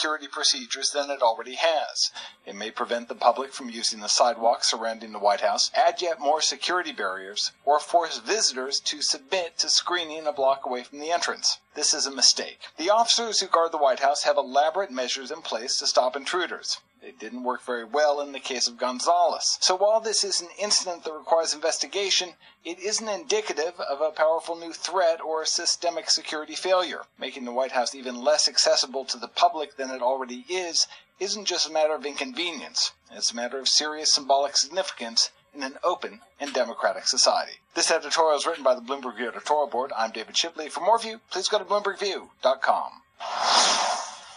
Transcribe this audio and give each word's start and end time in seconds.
security 0.00 0.28
procedures 0.28 0.92
than 0.92 1.10
it 1.10 1.20
already 1.20 1.56
has. 1.56 2.10
It 2.46 2.54
may 2.54 2.70
prevent 2.70 3.08
the 3.08 3.14
public 3.14 3.52
from 3.52 3.68
using 3.68 4.00
the 4.00 4.08
sidewalks 4.08 4.70
surrounding 4.70 5.12
the 5.12 5.18
White 5.18 5.42
House, 5.42 5.70
add 5.74 6.00
yet 6.00 6.18
more 6.18 6.40
security 6.40 6.90
barriers, 6.90 7.52
or 7.66 7.78
force 7.78 8.16
visitors 8.16 8.80
to 8.80 9.02
submit 9.02 9.58
to 9.58 9.68
screening 9.68 10.26
a 10.26 10.32
block 10.32 10.64
away 10.64 10.84
from 10.84 11.00
the 11.00 11.10
entrance. 11.10 11.58
This 11.74 11.92
is 11.92 12.06
a 12.06 12.10
mistake. 12.10 12.60
The 12.78 12.88
officers 12.88 13.40
who 13.40 13.46
guard 13.46 13.72
the 13.72 13.76
White 13.76 14.00
House 14.00 14.22
have 14.22 14.38
elaborate 14.38 14.90
measures 14.90 15.30
in 15.30 15.42
place 15.42 15.76
to 15.76 15.86
stop 15.86 16.16
intruders. 16.16 16.78
It 17.02 17.18
didn't 17.18 17.44
work 17.44 17.62
very 17.62 17.84
well 17.84 18.20
in 18.20 18.32
the 18.32 18.40
case 18.40 18.68
of 18.68 18.76
Gonzalez. 18.76 19.56
So 19.60 19.74
while 19.74 20.00
this 20.00 20.22
is 20.22 20.40
an 20.42 20.50
incident 20.58 21.04
that 21.04 21.14
requires 21.14 21.54
investigation, 21.54 22.34
it 22.62 22.78
isn't 22.78 23.08
indicative 23.08 23.80
of 23.80 24.02
a 24.02 24.10
powerful 24.10 24.54
new 24.54 24.74
threat 24.74 25.20
or 25.20 25.40
a 25.40 25.46
systemic 25.46 26.10
security 26.10 26.54
failure. 26.54 27.06
Making 27.18 27.46
the 27.46 27.52
White 27.52 27.72
House 27.72 27.94
even 27.94 28.22
less 28.22 28.46
accessible 28.46 29.06
to 29.06 29.16
the 29.16 29.28
public 29.28 29.76
than 29.76 29.90
it 29.90 30.02
already 30.02 30.44
is 30.48 30.86
isn't 31.18 31.46
just 31.46 31.66
a 31.66 31.72
matter 31.72 31.94
of 31.94 32.04
inconvenience. 32.04 32.92
It's 33.10 33.32
a 33.32 33.36
matter 33.36 33.58
of 33.58 33.68
serious 33.68 34.12
symbolic 34.12 34.56
significance 34.56 35.30
in 35.54 35.62
an 35.62 35.78
open 35.82 36.20
and 36.38 36.52
democratic 36.52 37.06
society. 37.06 37.60
This 37.74 37.90
editorial 37.90 38.36
is 38.38 38.46
written 38.46 38.62
by 38.62 38.74
the 38.74 38.82
Bloomberg 38.82 39.16
View 39.16 39.28
editorial 39.28 39.68
board. 39.68 39.90
I'm 39.96 40.10
David 40.10 40.36
Shipley. 40.36 40.68
For 40.68 40.80
more 40.80 40.98
view, 40.98 41.20
please 41.30 41.48
go 41.48 41.58
to 41.58 41.64
bloombergview.com. 41.64 42.90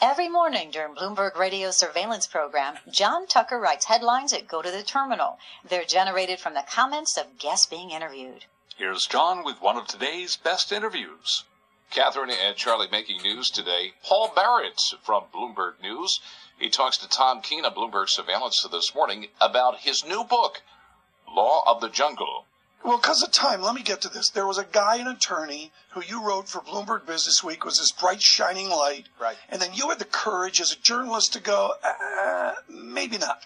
Every 0.05 0.27
morning 0.27 0.70
during 0.70 0.95
Bloomberg 0.95 1.38
Radio 1.38 1.71
surveillance 1.71 2.27
program, 2.27 2.77
John 2.91 3.25
Tucker 3.25 3.57
writes 3.57 3.85
headlines 3.85 4.31
that 4.31 4.49
go 4.49 4.62
to 4.62 4.70
the 4.70 4.84
terminal. 4.84 5.39
They're 5.63 5.85
generated 5.85 6.41
from 6.41 6.55
the 6.55 6.66
comments 6.70 7.17
of 7.17 7.38
guests 7.38 7.67
being 7.67 7.91
interviewed. 7.91 8.43
Here's 8.76 9.05
John 9.05 9.45
with 9.45 9.62
one 9.62 9.77
of 9.77 9.88
today's 9.88 10.35
best 10.35 10.73
interviews. 10.73 11.45
Catherine 11.89 12.31
and 12.31 12.57
Charlie 12.57 12.89
making 12.91 13.21
news 13.21 13.49
today. 13.49 13.93
Paul 14.03 14.34
Barrett 14.35 14.81
from 15.02 15.23
Bloomberg 15.34 15.79
News. 15.81 16.20
He 16.59 16.70
talks 16.70 16.98
to 16.98 17.07
Tom 17.07 17.41
Keene 17.41 17.63
of 17.63 17.73
Bloomberg 17.73 18.09
Surveillance 18.09 18.62
this 18.70 18.93
morning 18.93 19.27
about 19.40 19.79
his 19.79 20.04
new 20.04 20.26
book, 20.26 20.63
Law 21.34 21.63
of 21.65 21.79
the 21.79 21.88
Jungle. 21.88 22.45
Well, 22.84 22.98
because 22.98 23.23
of 23.23 23.31
time, 23.31 23.62
let 23.62 23.76
me 23.76 23.81
get 23.81 24.01
to 24.01 24.09
this. 24.09 24.29
There 24.29 24.45
was 24.45 24.57
a 24.57 24.65
guy, 24.65 24.98
an 24.98 25.07
attorney, 25.07 25.71
who 25.91 26.03
you 26.03 26.21
wrote 26.21 26.49
for 26.49 26.59
Bloomberg 26.59 27.05
Business 27.05 27.41
Week, 27.41 27.63
was 27.63 27.77
this 27.77 27.93
bright, 27.93 28.21
shining 28.21 28.70
light. 28.70 29.07
Right. 29.20 29.37
And 29.48 29.62
then 29.62 29.73
you 29.73 29.87
had 29.87 29.99
the 29.99 30.05
courage 30.05 30.59
as 30.59 30.73
a 30.73 30.79
journalist 30.79 31.31
to 31.34 31.39
go, 31.39 31.76
uh, 31.81 32.54
maybe 32.67 33.17
not. 33.17 33.45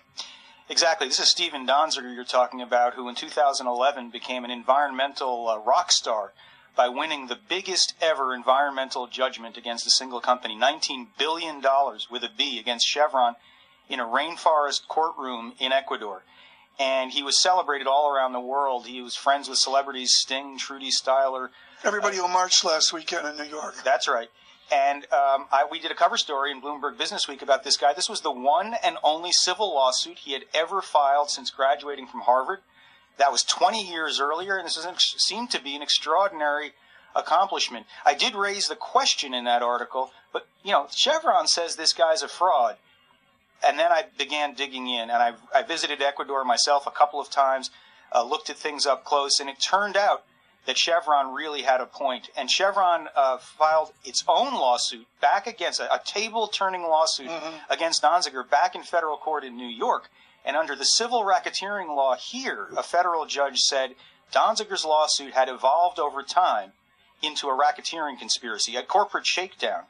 Exactly. 0.69 1.08
This 1.08 1.19
is 1.19 1.30
Steven 1.30 1.67
Donziger 1.67 2.13
you're 2.13 2.25
talking 2.25 2.61
about, 2.61 2.95
who 2.95 3.08
in 3.08 3.15
2011 3.15 4.09
became 4.09 4.43
an 4.43 4.49
environmental 4.49 5.47
uh, 5.47 5.59
rock 5.59 5.91
star 5.91 6.33
by 6.75 6.89
winning 6.89 7.27
the 7.27 7.38
biggest 7.47 7.93
ever 8.02 8.33
environmental 8.33 9.05
judgment 9.05 9.55
against 9.55 9.85
a 9.85 9.91
single 9.91 10.19
company, 10.19 10.55
$19 10.55 11.08
billion 11.17 11.61
with 12.09 12.23
a 12.23 12.30
B 12.35 12.59
against 12.59 12.88
Chevron 12.88 13.35
in 13.88 13.99
a 13.99 14.05
rainforest 14.05 14.88
courtroom 14.88 15.53
in 15.59 15.71
Ecuador 15.71 16.23
and 16.80 17.11
he 17.11 17.23
was 17.23 17.42
celebrated 17.42 17.88
all 17.88 18.09
around 18.09 18.33
the 18.33 18.39
world. 18.39 18.88
He 18.88 19.02
was 19.02 19.16
friends 19.16 19.50
with 19.50 19.58
celebrities 19.58 20.14
Sting, 20.16 20.58
Trudy 20.58 20.89
Styler. 20.92 21.50
Everybody 21.83 22.17
who 22.17 22.28
marched 22.28 22.64
last 22.64 22.94
weekend 22.94 23.28
in 23.28 23.38
New 23.38 23.50
York. 23.50 23.75
That's 23.83 24.08
right. 24.08 24.30
And 24.72 25.03
um, 25.05 25.45
I, 25.52 25.66
we 25.72 25.80
did 25.80 25.92
a 25.92 25.95
cover 25.95 26.17
story 26.17 26.52
in 26.52 26.61
Bloomberg 26.61 26.98
Business 26.98 27.28
Week 27.28 27.42
about 27.42 27.64
this 27.64 27.78
guy. 27.78 27.94
This 27.94 28.09
was 28.09 28.22
the 28.22 28.31
one 28.31 28.75
and 28.83 28.98
only 29.03 29.31
civil 29.31 29.73
lawsuit 29.73 30.20
he 30.20 30.33
had 30.33 30.44
ever 30.53 30.81
filed 30.81 31.30
since 31.30 31.50
graduating 31.50 32.08
from 32.08 32.22
Harvard. 32.22 32.59
That 33.17 33.31
was 33.31 33.44
20 33.44 33.89
years 33.89 34.20
earlier, 34.20 34.58
and 34.58 34.67
this 34.67 34.78
seemed 35.17 35.50
to 35.52 35.61
be 35.61 35.75
an 35.75 35.81
extraordinary 35.81 36.73
accomplishment. 37.16 37.88
I 38.05 38.14
did 38.14 38.36
raise 38.36 38.67
the 38.67 38.75
question 38.75 39.33
in 39.33 39.45
that 39.45 39.64
article, 39.64 40.11
but 40.31 40.48
you 40.64 40.72
know, 40.72 40.88
Chevron 40.94 41.48
says 41.48 41.75
this 41.75 41.94
guy's 41.94 42.22
a 42.22 42.28
fraud 42.28 42.75
and 43.66 43.77
then 43.80 43.91
I 43.91 44.03
began 44.17 44.53
digging 44.53 44.88
in, 44.88 45.09
and 45.09 45.11
I, 45.11 45.33
I 45.53 45.63
visited 45.63 46.02
Ecuador 46.02 46.44
myself 46.44 46.88
a 46.88 46.91
couple 46.91 47.19
of 47.19 47.30
times, 47.30 47.69
uh, 48.14 48.23
looked 48.23 48.49
at 48.49 48.58
things 48.58 48.86
up 48.86 49.03
close, 49.03 49.39
and 49.39 49.49
it 49.49 49.58
turned 49.61 49.98
out 49.98 50.23
that 50.65 50.77
Chevron 50.77 51.33
really 51.33 51.61
had 51.64 51.82
a 51.82 51.86
point. 51.86 52.30
And 52.37 52.52
Chevron 52.52 53.08
uh, 53.15 53.37
filed 53.37 53.93
its 54.04 54.23
own 54.27 54.54
lawsuit 54.54 55.08
back 55.21 55.48
against 55.48 55.80
a, 55.80 55.92
a 55.93 56.02
table 56.05 56.48
turning 56.48 56.83
lawsuit 56.83 57.30
mm-hmm. 57.30 57.71
against 57.71 58.04
Donziger 58.04 58.48
back 58.48 58.76
in 58.76 58.83
federal 58.83 59.17
court 59.17 59.43
in 59.43 59.55
New 59.55 59.67
York. 59.67 60.09
And 60.45 60.55
under 60.55 60.76
the 60.76 60.83
civil 60.83 61.23
racketeering 61.23 61.87
law 61.87 62.15
here, 62.15 62.67
a 62.77 62.83
federal 62.83 63.26
judge 63.26 63.58
said 63.59 63.95
Donziger's 64.33 64.86
lawsuit 64.86 65.33
had 65.33 65.49
evolved 65.49 65.99
over 65.99 66.21
time 66.21 66.73
into 67.21 67.48
a 67.48 67.58
racketeering 67.58 68.20
conspiracy, 68.20 68.76
a 68.76 68.83
corporate 68.83 69.26
shakedown 69.26 69.83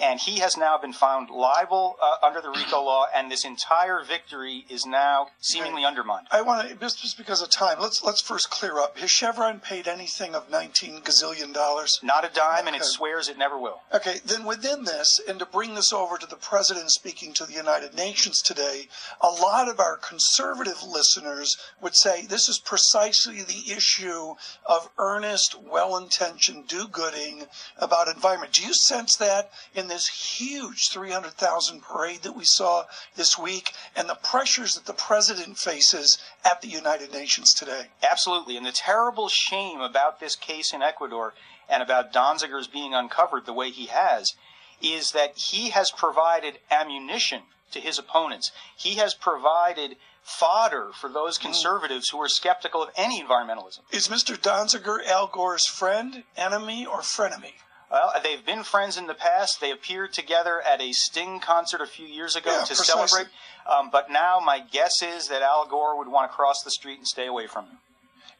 and 0.00 0.20
he 0.20 0.40
has 0.40 0.56
now 0.56 0.78
been 0.78 0.92
found 0.92 1.30
liable 1.30 1.96
uh, 2.02 2.26
under 2.26 2.40
the 2.40 2.50
RICO 2.50 2.82
law, 2.82 3.06
and 3.14 3.30
this 3.30 3.44
entire 3.44 4.02
victory 4.04 4.64
is 4.68 4.86
now 4.86 5.28
seemingly 5.40 5.84
undermined. 5.84 6.26
I 6.30 6.42
want 6.42 6.68
to 6.68 6.74
just, 6.74 7.02
just 7.02 7.18
because 7.18 7.42
of 7.42 7.50
time. 7.50 7.78
Let's 7.80 8.02
let's 8.02 8.22
first 8.22 8.50
clear 8.50 8.78
up. 8.78 8.98
Has 8.98 9.10
Chevron 9.10 9.60
paid 9.60 9.86
anything 9.86 10.34
of 10.34 10.50
nineteen 10.50 11.00
gazillion 11.00 11.52
dollars? 11.52 11.98
Not 12.02 12.24
a 12.24 12.32
dime, 12.32 12.60
okay. 12.60 12.68
and 12.68 12.76
it 12.76 12.84
swears 12.84 13.28
it 13.28 13.38
never 13.38 13.58
will. 13.58 13.80
Okay, 13.94 14.16
then 14.24 14.44
within 14.44 14.84
this, 14.84 15.20
and 15.28 15.38
to 15.38 15.46
bring 15.46 15.74
this 15.74 15.92
over 15.92 16.18
to 16.18 16.26
the 16.26 16.36
president 16.36 16.90
speaking 16.90 17.32
to 17.34 17.46
the 17.46 17.52
United 17.52 17.94
Nations 17.94 18.42
today, 18.42 18.88
a 19.20 19.28
lot 19.28 19.68
of 19.68 19.78
our 19.78 19.96
conservative 19.96 20.82
listeners 20.82 21.56
would 21.80 21.94
say 21.94 22.26
this 22.26 22.48
is 22.48 22.58
precisely 22.58 23.42
the 23.42 23.72
issue 23.74 24.34
of 24.66 24.90
earnest, 24.98 25.56
well-intentioned 25.62 26.66
do-gooding 26.66 27.44
about 27.78 28.08
environment. 28.08 28.52
Do 28.52 28.62
you 28.64 28.74
sense 28.74 29.16
that 29.16 29.50
in 29.74 29.81
in 29.82 29.88
this 29.88 30.06
huge 30.06 30.90
300,000 30.90 31.82
parade 31.82 32.22
that 32.22 32.36
we 32.36 32.44
saw 32.44 32.84
this 33.16 33.36
week 33.36 33.72
and 33.96 34.08
the 34.08 34.14
pressures 34.14 34.74
that 34.74 34.86
the 34.86 34.92
president 34.92 35.58
faces 35.58 36.18
at 36.44 36.62
the 36.62 36.68
United 36.68 37.12
Nations 37.12 37.52
today. 37.52 37.88
Absolutely. 38.08 38.56
And 38.56 38.64
the 38.64 38.72
terrible 38.72 39.28
shame 39.28 39.80
about 39.80 40.20
this 40.20 40.36
case 40.36 40.72
in 40.72 40.82
Ecuador 40.82 41.34
and 41.68 41.82
about 41.82 42.12
Donziger's 42.12 42.68
being 42.68 42.94
uncovered 42.94 43.44
the 43.44 43.52
way 43.52 43.70
he 43.70 43.86
has 43.86 44.34
is 44.80 45.10
that 45.10 45.36
he 45.36 45.70
has 45.70 45.90
provided 45.90 46.58
ammunition 46.70 47.42
to 47.72 47.80
his 47.80 47.98
opponents. 47.98 48.52
He 48.76 48.94
has 48.94 49.14
provided 49.14 49.96
fodder 50.22 50.90
for 50.94 51.08
those 51.08 51.38
hmm. 51.38 51.46
conservatives 51.46 52.10
who 52.10 52.20
are 52.20 52.28
skeptical 52.28 52.84
of 52.84 52.90
any 52.96 53.20
environmentalism. 53.20 53.80
Is 53.90 54.06
Mr. 54.06 54.38
Donziger 54.38 55.04
Al 55.06 55.26
Gore's 55.26 55.66
friend, 55.66 56.22
enemy, 56.36 56.86
or 56.86 57.00
frenemy? 57.00 57.54
Well, 57.92 58.10
they've 58.22 58.44
been 58.44 58.62
friends 58.62 58.96
in 58.96 59.06
the 59.06 59.14
past. 59.14 59.60
They 59.60 59.70
appeared 59.70 60.14
together 60.14 60.62
at 60.62 60.80
a 60.80 60.92
Sting 60.92 61.40
concert 61.40 61.82
a 61.82 61.86
few 61.86 62.06
years 62.06 62.34
ago 62.34 62.50
yeah, 62.50 62.64
to 62.64 62.74
precisely. 62.74 63.06
celebrate. 63.06 63.32
Um, 63.70 63.90
but 63.92 64.10
now 64.10 64.40
my 64.40 64.60
guess 64.60 65.02
is 65.02 65.28
that 65.28 65.42
Al 65.42 65.66
Gore 65.66 65.98
would 65.98 66.08
want 66.08 66.30
to 66.30 66.34
cross 66.34 66.62
the 66.64 66.70
street 66.70 66.96
and 66.96 67.06
stay 67.06 67.26
away 67.26 67.46
from 67.46 67.66
him. 67.66 67.78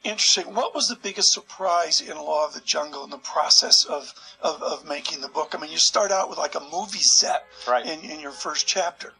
Interesting. 0.04 0.54
What 0.54 0.74
was 0.74 0.88
the 0.88 0.96
biggest 0.96 1.32
surprise 1.32 2.00
in 2.00 2.16
Law 2.16 2.46
of 2.46 2.54
the 2.54 2.60
Jungle 2.60 3.04
in 3.04 3.10
the 3.10 3.18
process 3.18 3.84
of, 3.84 4.14
of, 4.40 4.60
of 4.62 4.88
making 4.88 5.20
the 5.20 5.28
book? 5.28 5.54
I 5.54 5.60
mean, 5.60 5.70
you 5.70 5.78
start 5.78 6.10
out 6.10 6.28
with 6.28 6.38
like 6.38 6.56
a 6.56 6.60
movie 6.72 6.98
set 6.98 7.44
right. 7.68 7.86
in, 7.86 8.00
in 8.10 8.18
your 8.18 8.32
first 8.32 8.66
chapter. 8.66 9.12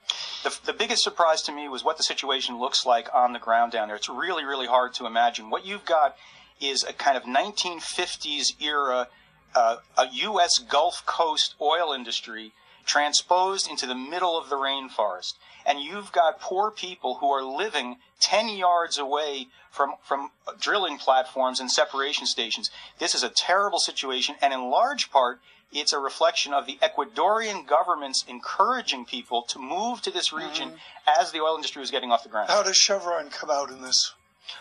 The, 0.42 0.58
the 0.64 0.72
biggest 0.72 1.04
surprise 1.04 1.42
to 1.42 1.52
me 1.52 1.68
was 1.68 1.84
what 1.84 1.98
the 1.98 2.02
situation 2.02 2.58
looks 2.58 2.84
like 2.84 3.08
on 3.14 3.32
the 3.32 3.38
ground 3.38 3.70
down 3.70 3.88
there. 3.88 3.96
It's 3.96 4.08
really, 4.08 4.44
really 4.44 4.66
hard 4.66 4.94
to 4.94 5.06
imagine. 5.06 5.50
What 5.50 5.64
you've 5.64 5.84
got 5.84 6.16
is 6.60 6.82
a 6.82 6.92
kind 6.92 7.16
of 7.16 7.24
1950s 7.24 8.60
era 8.60 9.08
uh, 9.54 9.76
a 9.96 10.08
U.S. 10.12 10.58
Gulf 10.58 11.04
Coast 11.06 11.54
oil 11.60 11.92
industry 11.92 12.52
transposed 12.84 13.70
into 13.70 13.86
the 13.86 13.94
middle 13.94 14.36
of 14.36 14.48
the 14.48 14.56
rainforest. 14.56 15.34
And 15.64 15.78
you've 15.80 16.12
got 16.12 16.40
poor 16.40 16.70
people 16.70 17.16
who 17.20 17.30
are 17.30 17.42
living 17.42 17.96
10 18.20 18.48
yards 18.48 18.98
away 18.98 19.48
from, 19.70 19.94
from 20.02 20.30
drilling 20.60 20.98
platforms 20.98 21.60
and 21.60 21.70
separation 21.70 22.26
stations. 22.26 22.70
This 22.98 23.14
is 23.14 23.22
a 23.22 23.28
terrible 23.28 23.78
situation, 23.78 24.34
and 24.42 24.52
in 24.52 24.70
large 24.70 25.10
part, 25.10 25.40
it's 25.72 25.92
a 25.92 25.98
reflection 25.98 26.52
of 26.52 26.66
the 26.66 26.78
Ecuadorian 26.82 27.66
government's 27.66 28.24
encouraging 28.28 29.06
people 29.06 29.42
to 29.42 29.58
move 29.58 30.02
to 30.02 30.10
this 30.10 30.32
region 30.32 30.70
mm-hmm. 30.70 31.20
as 31.20 31.32
the 31.32 31.40
oil 31.40 31.54
industry 31.54 31.80
was 31.80 31.90
getting 31.90 32.12
off 32.12 32.22
the 32.22 32.28
ground. 32.28 32.50
How 32.50 32.62
does 32.62 32.76
Chevron 32.76 33.30
come 33.30 33.50
out 33.50 33.70
in 33.70 33.80
this? 33.80 34.12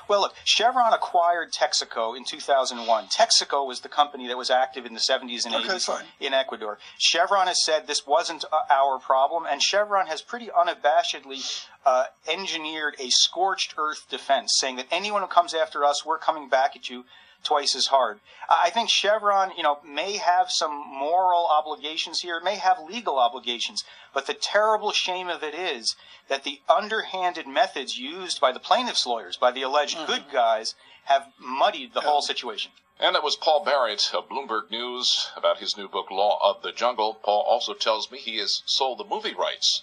Well, 0.08 0.22
look, 0.22 0.34
Chevron 0.44 0.94
acquired 0.94 1.52
Texaco 1.52 2.16
in 2.16 2.24
2001. 2.26 3.08
Texaco 3.08 3.66
was 3.66 3.82
the 3.82 3.90
company 3.90 4.28
that 4.28 4.38
was 4.38 4.50
active 4.50 4.86
in 4.86 4.94
the 4.94 5.00
70s 5.00 5.46
and 5.46 5.56
80s 5.56 5.90
okay, 5.90 6.06
in 6.20 6.34
Ecuador. 6.34 6.78
Chevron 7.00 7.48
has 7.48 7.64
said 7.64 7.88
this 7.88 8.06
wasn't 8.06 8.46
uh, 8.52 8.58
our 8.70 9.00
problem, 9.00 9.46
and 9.50 9.62
Chevron 9.62 10.08
has 10.08 10.22
pretty 10.22 10.48
unabashedly 10.48 11.66
uh, 11.86 12.06
engineered 12.28 12.96
a 13.00 13.10
scorched 13.10 13.74
earth 13.78 14.08
defense, 14.10 14.54
saying 14.60 14.76
that 14.78 14.88
anyone 14.92 15.22
who 15.22 15.28
comes 15.28 15.54
after 15.54 15.84
us, 15.84 16.06
we're 16.06 16.18
coming 16.18 16.50
back 16.50 16.76
at 16.76 16.90
you 16.90 17.06
twice 17.44 17.76
as 17.76 17.88
hard. 17.88 18.20
I 18.50 18.70
think 18.70 18.90
Chevron, 18.90 19.52
you 19.56 19.64
know, 19.64 19.80
may 19.86 20.18
have 20.18 20.52
some 20.52 20.74
moral 20.88 21.48
obligations 21.48 22.22
here, 22.22 22.40
may 22.42 22.56
have 22.56 22.80
legal 22.80 23.18
obligations, 23.18 23.84
but 24.14 24.28
the 24.28 24.34
terrible 24.34 24.92
shame 24.92 25.30
of 25.30 25.44
it 25.44 25.56
is 25.56 25.96
that 26.28 26.44
the 26.44 26.62
underhanded 26.68 27.48
methods 27.48 27.98
used 27.98 28.42
by 28.42 28.52
the 28.52 28.60
plaintiffs' 28.60 29.06
lawyers, 29.06 29.38
by 29.38 29.52
the 29.52 29.62
alleged 29.62 29.98
mm-hmm. 29.98 30.12
good 30.12 30.26
guys, 30.32 30.76
have 31.06 31.28
muddied 31.40 31.94
the 31.94 32.02
yeah. 32.02 32.08
whole 32.08 32.22
situation. 32.22 32.72
And 33.00 33.16
that 33.16 33.24
was 33.24 33.36
Paul 33.36 33.64
Barrett 33.64 34.12
of 34.14 34.30
Bloomberg 34.30 34.70
News 34.70 35.32
about 35.36 35.58
his 35.58 35.76
new 35.76 35.88
book, 35.88 36.12
Law 36.12 36.38
of 36.44 36.62
the 36.62 36.72
Jungle. 36.72 37.16
Paul 37.16 37.44
also 37.48 37.74
tells 37.74 38.12
me 38.12 38.20
he 38.20 38.38
has 38.38 38.62
sold 38.66 39.00
the 39.00 39.04
movie 39.04 39.34
rights. 39.34 39.82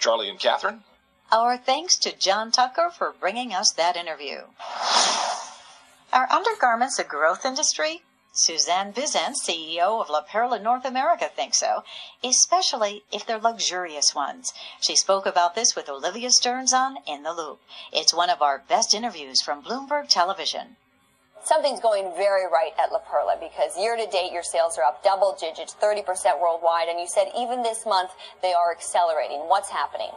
Charlie 0.00 0.28
and 0.28 0.40
Catherine? 0.40 0.82
Our 1.30 1.56
thanks 1.56 1.96
to 1.98 2.16
John 2.16 2.50
Tucker 2.50 2.90
for 2.90 3.14
bringing 3.20 3.54
us 3.54 3.70
that 3.72 3.96
interview. 3.96 4.40
Are 6.20 6.30
undergarments 6.30 6.98
a 6.98 7.04
growth 7.04 7.46
industry? 7.46 8.02
Suzanne 8.30 8.92
Bizant, 8.92 9.36
CEO 9.42 10.02
of 10.02 10.10
La 10.10 10.20
Perla 10.20 10.58
North 10.58 10.84
America, 10.84 11.30
thinks 11.34 11.56
so, 11.56 11.82
especially 12.22 13.04
if 13.10 13.24
they're 13.24 13.38
luxurious 13.38 14.14
ones. 14.14 14.52
She 14.82 14.96
spoke 14.96 15.24
about 15.24 15.54
this 15.54 15.74
with 15.74 15.88
Olivia 15.88 16.30
Sterns 16.30 16.74
on 16.74 16.98
In 17.06 17.22
the 17.22 17.32
Loop. 17.32 17.60
It's 17.90 18.12
one 18.12 18.28
of 18.28 18.42
our 18.42 18.58
best 18.58 18.92
interviews 18.92 19.40
from 19.40 19.62
Bloomberg 19.62 20.10
Television 20.10 20.76
something's 21.42 21.80
going 21.80 22.12
very 22.18 22.44
right 22.44 22.74
at 22.78 22.92
La 22.92 22.98
Perla 22.98 23.34
because 23.40 23.74
year 23.78 23.96
to 23.96 24.06
date 24.08 24.30
your 24.30 24.42
sales 24.42 24.76
are 24.76 24.84
up 24.84 25.02
double 25.02 25.34
digits, 25.40 25.74
30% 25.82 26.38
worldwide, 26.38 26.88
and 26.88 27.00
you 27.00 27.08
said 27.08 27.28
even 27.34 27.62
this 27.62 27.86
month 27.86 28.10
they 28.42 28.52
are 28.52 28.70
accelerating. 28.70 29.38
What's 29.48 29.70
happening? 29.70 30.10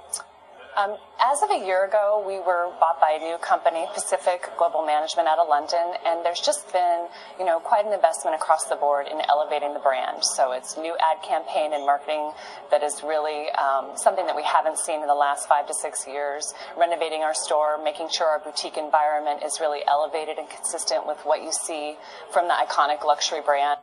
Um, 0.75 0.97
as 1.21 1.43
of 1.43 1.51
a 1.51 1.65
year 1.65 1.85
ago, 1.85 2.23
we 2.25 2.39
were 2.41 2.73
bought 2.79 2.99
by 2.99 3.19
a 3.21 3.23
new 3.23 3.37
company, 3.37 3.85
Pacific 3.93 4.49
Global 4.57 4.83
Management 4.83 5.27
out 5.27 5.37
of 5.37 5.47
London, 5.47 5.93
and 6.03 6.25
there's 6.25 6.41
just 6.41 6.65
been, 6.73 7.07
you 7.37 7.45
know, 7.45 7.59
quite 7.59 7.85
an 7.85 7.93
investment 7.93 8.35
across 8.35 8.65
the 8.65 8.75
board 8.75 9.05
in 9.05 9.21
elevating 9.29 9.73
the 9.73 9.79
brand. 9.79 10.25
So 10.35 10.51
it's 10.51 10.75
new 10.75 10.97
ad 10.97 11.21
campaign 11.21 11.73
and 11.73 11.85
marketing 11.85 12.31
that 12.71 12.81
is 12.81 13.03
really 13.03 13.51
um, 13.51 13.91
something 13.95 14.25
that 14.25 14.35
we 14.35 14.43
haven't 14.43 14.79
seen 14.79 15.01
in 15.01 15.07
the 15.07 15.13
last 15.13 15.47
five 15.47 15.67
to 15.67 15.73
six 15.75 16.07
years. 16.07 16.53
Renovating 16.75 17.21
our 17.21 17.35
store, 17.35 17.77
making 17.83 18.09
sure 18.09 18.25
our 18.25 18.39
boutique 18.39 18.77
environment 18.77 19.43
is 19.45 19.59
really 19.61 19.81
elevated 19.85 20.39
and 20.39 20.49
consistent 20.49 21.05
with 21.05 21.19
what 21.21 21.43
you 21.43 21.51
see 21.51 21.95
from 22.31 22.47
the 22.47 22.55
iconic 22.55 23.05
luxury 23.05 23.41
brand. 23.45 23.77